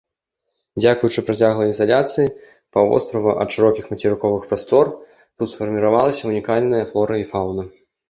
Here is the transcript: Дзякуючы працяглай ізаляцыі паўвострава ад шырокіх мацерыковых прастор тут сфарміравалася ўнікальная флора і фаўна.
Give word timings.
Дзякуючы 0.81 1.23
працяглай 1.27 1.69
ізаляцыі 1.73 2.33
паўвострава 2.79 3.31
ад 3.45 3.49
шырокіх 3.59 3.85
мацерыковых 3.95 4.43
прастор 4.55 4.85
тут 5.37 5.47
сфарміравалася 5.55 6.23
ўнікальная 6.37 6.85
флора 6.93 7.15
і 7.25 7.33
фаўна. 7.35 7.73